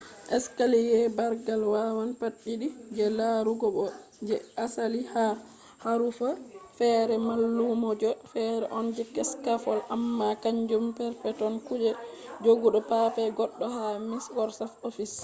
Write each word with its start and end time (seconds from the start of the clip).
escaliye 0.37 0.99
bargal 1.17 1.63
wawan 1.73 2.09
pat 2.19 2.33
did 2.61 2.61
je 2.97 3.05
larugo 3.17 3.67
bo 3.75 3.83
je 4.27 4.35
asali 4.65 5.01
ha 5.13 5.25
harufa 5.83 6.29
fere 6.77 7.15
mallumjo 7.27 8.11
fere 8.33 8.65
on 8.77 8.85
je 8.95 9.03
scaffold 9.31 9.83
amma 9.95 10.27
kanjum 10.43 10.85
perpeton 10.97 11.55
kuje 11.67 11.91
jogugo 12.45 12.79
paper 12.91 13.27
goddo 13.37 13.65
ha 13.75 13.87
microsoft 14.11 14.77
office 14.89 15.17